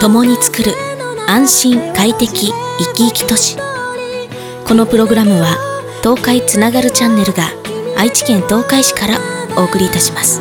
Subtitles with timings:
[0.00, 0.72] 共に作る
[1.28, 3.58] 安心快適生き生き都市。
[4.66, 5.58] このプログラムは
[6.02, 7.50] 東海つながるチャンネルが
[7.98, 9.18] 愛知県東海市から
[9.58, 10.40] お送りいたします。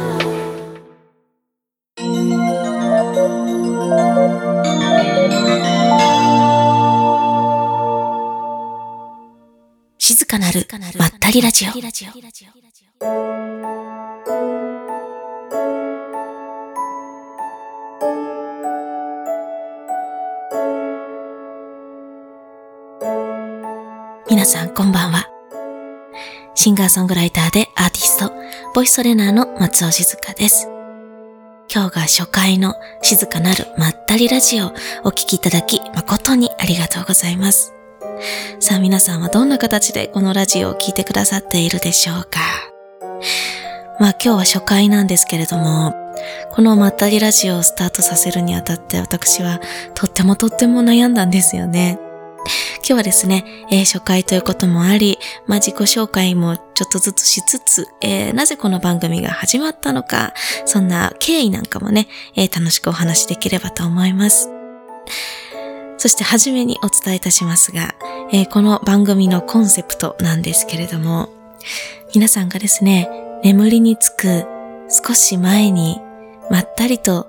[9.97, 10.65] 静かなる
[10.97, 11.71] まったりラジオ。
[24.39, 25.27] 皆さんこんばんは。
[26.55, 28.31] シンガーソングライターでアーティスト、
[28.73, 30.69] ボイストレーナーの松尾静香です。
[31.69, 37.73] 今日が初回の静かなるまったりラジオをお聴きいただき誠にありがとうございます。
[38.61, 42.39] さあ皆さんはどんな形でこのラジオを聴いてくださっているでしょうか
[43.99, 45.93] まあ今日は初回なんですけれども、
[46.53, 49.59] このまったりラジオをスタートさせるにあたって私は
[49.95, 51.99] とってもとっても悩んだんですよね。
[52.77, 60.33] 今日はですね、えー、初回ということもあり、まあ、自己紹介もちょっとずつしつつ、えー、なぜこの番組が始まったのか、
[60.65, 64.49] そんな経緯なんかもね、えー、楽しくお話しできればと思います。
[65.97, 67.93] そしてはじめにお伝えいたしますが、
[68.31, 71.29] えこの番組のコンセプトなんですけれども、
[72.15, 73.09] 皆さんがですね、
[73.43, 74.45] 眠りにつく
[74.89, 75.99] 少し前に
[76.49, 77.27] まったりと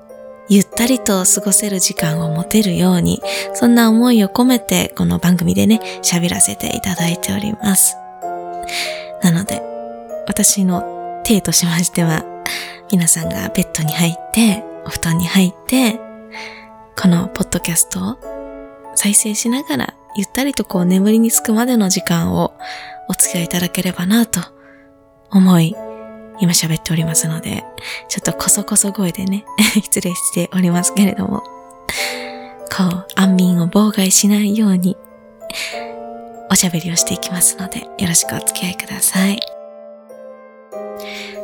[0.50, 3.22] ゆったりと過ごせる時間を持てるように、
[3.54, 7.96] そんな思いを込めてこの番組でね、喋らせていただいております。
[9.22, 9.62] なので、
[10.26, 12.24] 私の体としましては、
[12.90, 16.00] 皆さんがベッドに入って、お布団に入って、
[17.00, 18.16] このポッドキャストを
[18.96, 22.54] 再生しながら、ゆったりとこう眠りにつくまでの時間を
[23.08, 24.40] お付き合いいただければなと
[25.30, 25.76] 思い、
[26.40, 27.64] 今喋っておりますので、
[28.08, 31.42] ちょっとこそこそ声でね、 失礼しておりますけれども、
[32.76, 34.96] こう、安眠を妨害しないように、
[36.50, 39.40] おしゃべりをしていきますので、よろしくお付き合いください。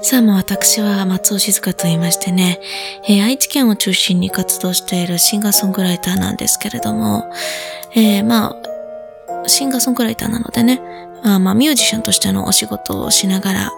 [0.02, 2.60] さあ、もう私は松尾静香と言いましてね、
[3.08, 7.30] えー、愛知県を中心に活動しているシンガーソングライターなんですけれども、
[7.94, 8.54] えー、ま
[9.44, 10.80] あ、シンガーソングライターなのでね、
[11.22, 13.72] まあまあ、ミュージシャンとしてのお仕事をしながら、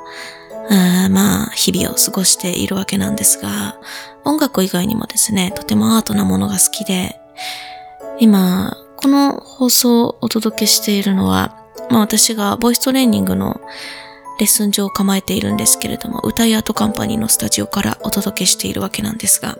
[0.70, 3.78] あまあ、日々を過ごしているわけなんですが、
[4.24, 7.18] 音楽以外にもですね、とてもアートなものが好きで、
[8.18, 11.56] 今、この放送をお届けしているのは、
[11.88, 13.60] まあ私がボイストレーニングの
[14.38, 19.56] レッスン場を構えているんですけれども、歌いアートカンパニーのスタジオからお届けしているわけなんですが、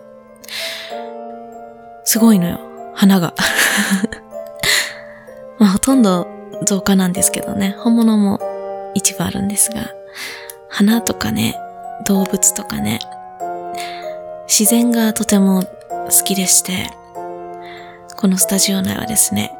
[2.05, 2.61] すごいのよ、
[2.95, 3.35] 花が。
[5.59, 6.27] まあほとんど
[6.67, 8.41] 増加なんですけどね、本物も
[8.95, 9.91] 一部あるんですが、
[10.79, 11.57] 花とかね、
[12.07, 13.01] 動物とかね、
[14.47, 16.93] 自然がとても好きでして、
[18.17, 19.53] このスタジオ内はですね、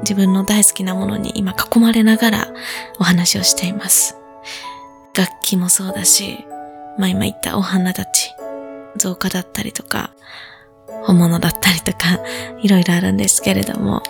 [0.00, 2.48] 自分の大好きなものに今囲まれながら
[2.98, 4.18] お話をしています。
[5.14, 6.44] 楽器もそうだし、
[6.98, 8.34] まあ今言ったお花たち、
[8.98, 10.10] 造花だったりとか、
[11.04, 12.20] 本物だったりとか、
[12.60, 14.02] いろいろあるんですけれども、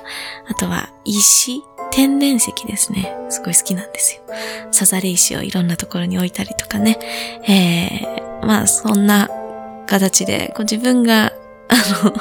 [0.48, 1.62] あとは石
[1.96, 3.16] 天然石ですね。
[3.30, 4.22] すごい好きなんですよ。
[4.70, 6.98] サザレ石をいろんなところに置いたりとかね。
[7.48, 9.30] えー、まあそんな
[9.86, 11.32] 形で、こう自分が
[11.68, 11.74] あ
[12.04, 12.12] の、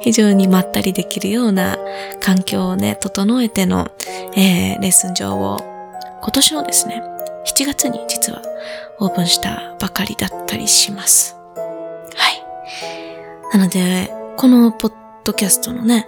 [0.00, 1.78] 非常にまったりできるような
[2.20, 3.90] 環境をね、整えての、
[4.36, 5.56] えー、レッスン場を
[6.20, 7.02] 今年のですね、
[7.46, 8.42] 7月に実は
[9.00, 11.34] オープンしたばかりだったりします。
[12.14, 13.56] はい。
[13.56, 14.92] なので、このポッ
[15.24, 16.06] ドキャストのね、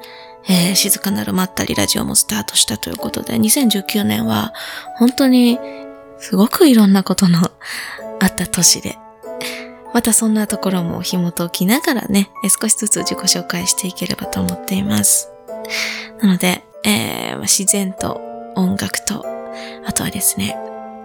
[0.49, 4.53] えー、静かなるまったりラジオもスタートしたということで、2019年は
[4.97, 5.59] 本当に
[6.19, 7.39] すごくいろんなことの
[8.21, 8.97] あった年で、
[9.93, 12.31] またそんなところも紐解きながらね、
[12.61, 15.31] 少しずつ自己紹介していければと思っています。
[16.21, 18.21] なので、えー、自然と
[18.55, 19.25] 音楽と、
[19.87, 20.57] あとはですね、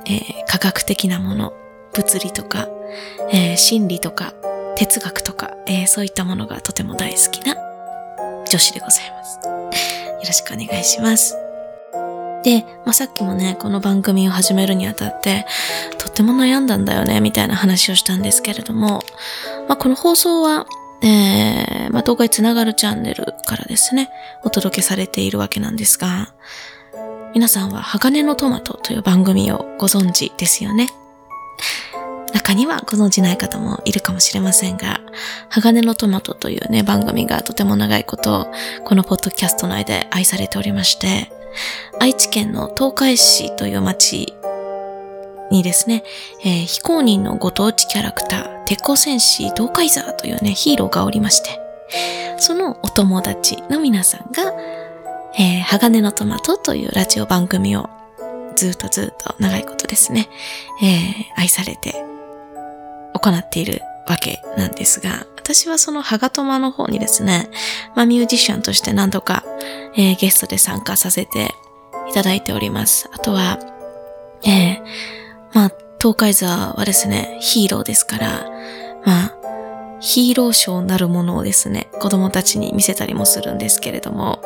[0.06, 1.53] えー、科学的なもの、
[1.94, 2.68] 物理とか、
[3.31, 4.34] えー、心理とか、
[4.75, 7.55] 哲学とか、えー、そういったものがとても大好きな
[8.49, 9.40] 女子でございます。
[9.46, 9.52] よ
[10.26, 11.35] ろしくお願いします。
[12.43, 15.46] で、まあ、さっきもね、この番組を始めるにあたって、
[15.97, 19.02] とっても悩んだんだよね、みたいな話をしたんですけれども、
[19.67, 20.66] まあ、この放送は、
[21.03, 24.09] えー、まあ、東海つながるチャンネルからですね、
[24.44, 26.34] お届けされているわけなんですが、
[27.34, 30.87] 皆さんは鋼のトマトという番組をご存知ですよね？
[32.33, 35.01] 中にはご存じない方もいるかもしれませんが、
[35.49, 38.47] 鋼のトマトというね、番組がとても長いこと、
[38.85, 41.31] このポッドキャスト内で愛されておりまして、
[41.99, 44.33] 愛知県の東海市という町
[45.51, 46.03] にですね、
[46.43, 51.59] えー、非公認のご当地キャラクター、鉄鋼戦士東海ザーというね、ヒーローがおりまして、
[52.37, 54.53] そのお友達の皆さんが、
[55.37, 57.89] えー、鋼のトマトというラジオ番組を
[58.55, 60.27] ずっとずっと長いことですね、
[60.81, 62.10] えー、愛されて
[63.22, 67.50] 行っているわけなんですが、私はそのハガトマの方にですね、
[67.96, 69.44] まあミュージシャンとして何度か、
[69.96, 71.53] えー、ゲストで参加させて
[72.09, 73.09] いただいております。
[73.14, 73.59] あとは、
[74.44, 74.82] えー、
[75.53, 78.50] まあ、東海座はですね、ヒーローですから、
[79.06, 79.35] まあ、
[80.00, 84.41] ヒーローショーなるものをですね、子供たちに見せたりもするんですけれども、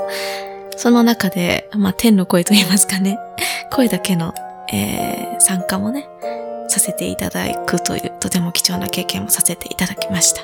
[0.76, 3.18] その中で、まあ、天の声と言いますかね、
[3.72, 4.34] 声だけの、
[4.72, 6.10] えー、参加もね、
[6.76, 10.42] させていただくという、とても貴重な経験もさせていただきました。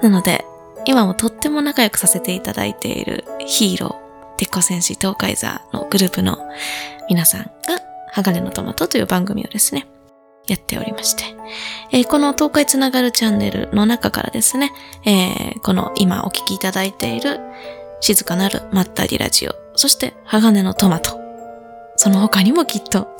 [0.00, 0.44] なので、
[0.86, 6.38] 今もとっても仲良くさせていただいているヒーロー、鉄鋼戦士東海座のグループの
[7.08, 7.50] 皆さんが、
[8.12, 9.86] 鋼のトマトという番組をですね、
[10.46, 11.24] やっておりまして、
[11.92, 14.72] えー、この東海つながるチャンネルの中からですね、
[15.04, 17.40] えー、この今お聞きいただいている
[18.00, 21.18] 静かなるまったりラジオ、そして鋼のトマト、
[21.96, 23.16] その他にもきっと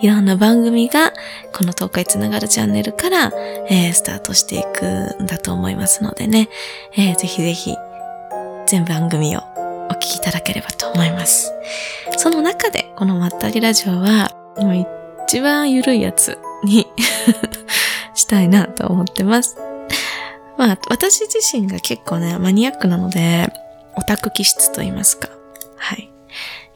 [0.00, 1.12] いろんな番組が
[1.52, 3.32] この東海つながるチャンネルから、
[3.68, 6.48] えー、スタートしていくんだと思いますのでね、
[6.96, 7.76] えー、ぜひぜひ
[8.66, 11.52] 全番組をお聞きいただければと思います。
[12.16, 14.30] その中でこのまったりラジオは
[15.26, 16.86] 一番緩いやつに
[18.14, 19.56] したいなと思ってます。
[20.56, 23.52] まあ、私自身が結構ね、マニアックなので、
[23.96, 25.28] オタク気質と言いますか。
[25.76, 26.10] はい。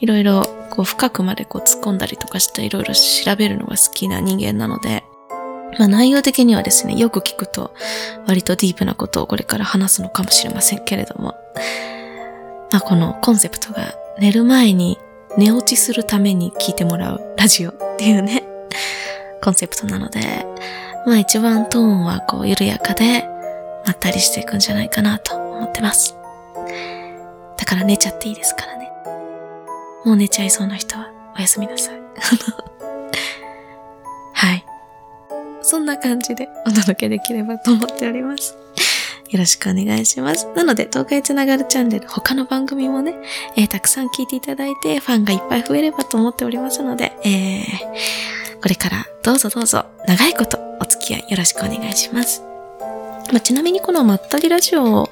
[0.01, 5.05] いろいろ、こう、深くまでこう突っ込んだりとかしていろいろ調べるのが好きな人間なので、
[5.79, 7.75] まあ内容的にはですね、よく聞くと
[8.27, 11.35] 割とディープなことをこれから話すのかもしれませんけれども、
[12.73, 14.99] まあこのコンセプトが寝る前に
[15.37, 18.45] 寝落ちするために聞いてもらうラジオっていうね、
[19.43, 20.47] コンセプトなので、
[21.07, 23.29] まあ一番トーンはこう緩やかで、
[23.85, 26.17] まったりしていくんじゃないかなと思ってます。
[27.57, 28.88] だから寝ちゃっていいですからね。
[30.05, 32.01] もう寝ちゃいそうな人はおやすみなさい。
[34.33, 34.65] はい。
[35.63, 38.57] そんな感じでお届けできればと思っております。
[39.29, 40.49] よろしくお願いします。
[40.55, 43.15] なので、東海つながるチャンネル、他の番組もね、
[43.57, 52.43] えー、たくさん聞いていただいて、ファンがいっぱい増えればと思っておりますので、えー、これからどうぞどうぞ、長いことお付き合いよろしくお願いします。
[53.31, 55.11] まあ、ちなみにこのまったりラジオを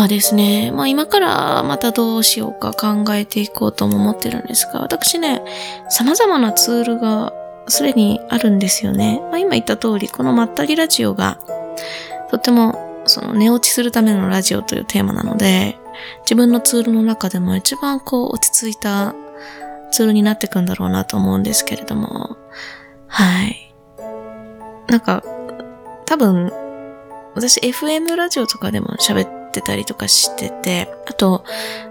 [0.00, 5.42] はですね、まあ今からまたどうしようか考えていこうとも思ってるんですが、私ね、
[5.88, 7.32] 様々なツールが
[7.68, 9.20] すでにあるんですよね。
[9.30, 11.38] まあ今言った通り、このまったりラジオが
[12.30, 15.78] とってもその寝落ちするためのラジオというテーマなので、
[16.22, 19.14] 自分のツールの中でも一番こう落ち着いた
[19.90, 22.36] ツールになっていくんだろうなと思うんですけれども、
[23.06, 23.74] はい。
[24.88, 25.22] なんか、
[26.04, 26.52] 多分、
[27.34, 31.44] 私 FM ラジオとかでも喋ってたりとかしてて、あと、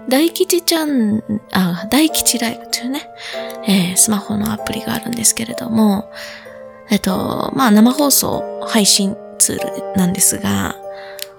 [0.08, 1.22] 大吉ちゃん、
[1.52, 3.10] あ、大吉ライブというね、
[3.66, 6.10] えー、スマホのアプリがあるんですけれども、
[6.90, 10.76] えっと、まあ生放送配信ツールなんですが、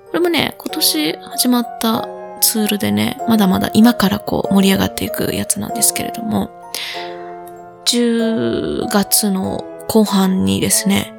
[0.08, 2.08] これもね、今年始まった
[2.42, 6.52] ツールでね、まだまだ今からこう盛り上がっていくやつなんですけれども、
[7.86, 11.17] 10月の後半にですね、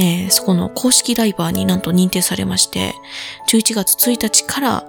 [0.00, 2.94] えー、そこの公式ライバーになんと認定されまして、
[3.48, 4.84] 11月1日から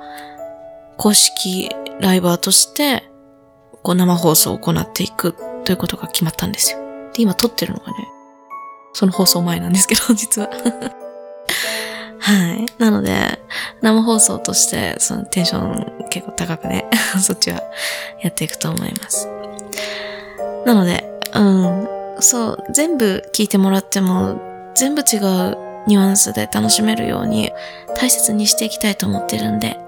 [0.96, 1.70] 公式
[2.00, 3.04] ライバーとして、
[3.84, 5.36] こう生放送を行っていく
[5.66, 6.80] ということが決まったんですよ。
[7.14, 8.08] で、今撮ってるのがね、
[8.94, 10.50] その放送前なんですけど、 実は
[12.20, 12.66] はい。
[12.78, 13.42] なので、
[13.82, 16.86] 生放送として、そのテンション結構高くね、
[17.20, 17.62] そっちは
[18.22, 19.28] やっていくと思います。
[20.66, 21.88] なので、うん、
[22.20, 24.51] そう、全部聞いてもらっても、
[24.82, 27.52] 全部違うニュアンスで楽しめるように
[27.96, 29.80] 大切にしていきたいと思ってるんで、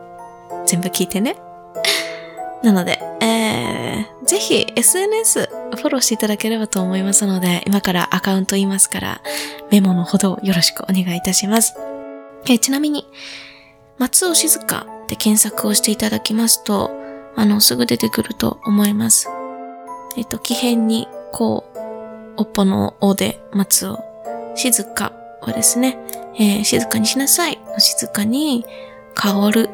[0.68, 1.36] 全部聞いてね。
[2.62, 9.22] なので、えー、ぜひ SNS フォローしていただければと思いますので、今からアカウント言いますから、
[9.72, 11.74] メモのほどよろしくお願いいたします。
[12.48, 13.08] えちなみに、
[13.98, 16.92] 松尾静香で検索をしていただきますと、
[17.36, 19.28] あの、すぐ出てくると思います。
[20.18, 21.80] えっと、木辺に、こう、
[22.38, 24.13] おっぽのおで松尾、
[24.56, 25.98] 静香はですね、
[26.36, 28.66] えー、静かにしなさい静かに、
[29.16, 29.70] 香る。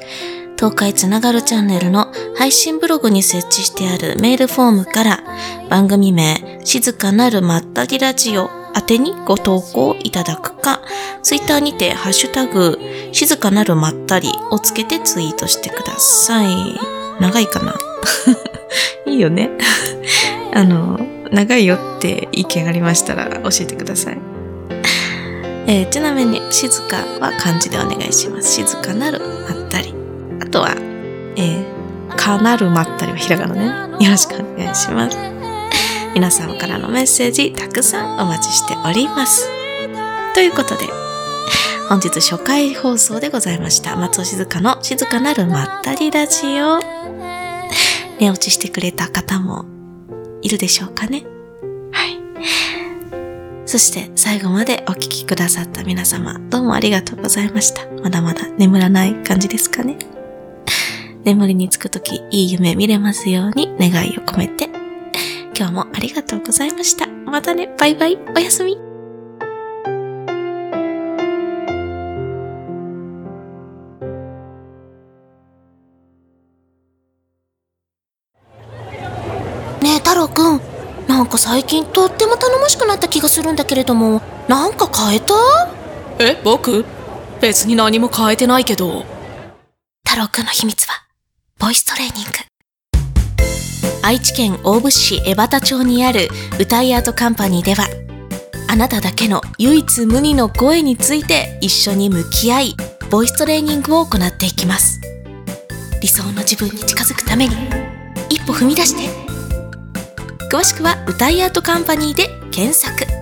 [0.57, 5.23] 東海つながるチャンネルの配信ブログに設置してあるメールフォームから
[5.69, 10.81] 番組名、静かなるまったりラジオ宛てにご投稿いただくか、
[11.23, 12.79] ツイッターにてハッシュタグ、
[13.11, 16.79] 静かなるまったりをつけてツイートしてください。
[17.19, 17.75] 長いかな？
[19.05, 19.49] いいよね
[20.53, 20.99] あの、
[21.31, 24.17] 長いよって意見ありましたら教えてください。
[25.67, 28.51] えー、ちなみに、静かは漢字でお願いします。
[28.55, 29.93] 静かなるまったり。
[30.41, 30.75] あとは、
[31.37, 34.05] えー、かなるまったりはひらがなね。
[34.05, 35.17] よろしくお願いします。
[36.13, 39.47] 皆様からのメッセージたくさんお待ちしております。
[40.33, 40.85] ということで、
[41.87, 43.95] 本日初回放送でございました。
[43.95, 46.79] 松尾静香の静かなるまったりラジオ。
[48.19, 49.70] 寝落ちしてくれた方も
[50.41, 51.23] いるでしょうかね。
[51.91, 52.19] はい。
[53.65, 57.87] そして最後までお聴きくださった皆様、どうもありがとうございました。
[58.03, 59.97] まだまだ眠らない感じですかね。
[61.23, 64.69] 眠りにつくとき、いい夢見れますように願いを込めて
[65.55, 67.07] 今日もありがとうございました。
[67.07, 68.90] またね、バイバイ、おやすみ。
[81.31, 85.33] か最近とっても頼もしくなった気がするんだけれども、なんか変えた？
[86.19, 86.85] え、僕？
[87.39, 89.05] 別に何も変えてないけど。
[90.07, 90.93] 太郎くんの秘密は、
[91.57, 92.31] ボイストレーニング。
[94.03, 96.27] 愛知県大府市江端町にある
[96.59, 97.87] 歌いアートカンパニーでは
[98.67, 102.75] あなただけの唯一無二の声について一緒に向き合い
[103.11, 104.99] ボイストレーニングを行っていきます
[106.01, 107.55] 理想の自分に近づくために
[108.29, 109.20] 一歩踏み出して
[110.51, 113.20] 詳しくは歌いアートカンパニーで検索。